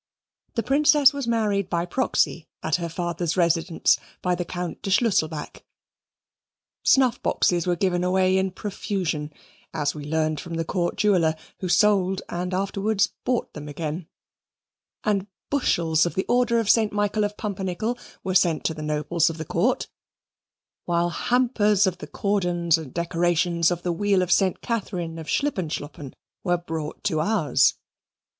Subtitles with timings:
[0.55, 5.63] The Princess was married by proxy, at her father's residence, by the Count de Schlusselback.
[6.81, 9.31] Snuff boxes were given away in profusion
[9.75, 14.07] (as we learned from the Court jeweller, who sold and afterwards bought them again),
[15.03, 19.29] and bushels of the Order of Saint Michael of Pumpernickel were sent to the nobles
[19.29, 19.87] of the Court,
[20.85, 24.61] while hampers of the cordons and decorations of the Wheel of St.
[24.61, 27.75] Catherine of Schlippenschloppen were brought to ours.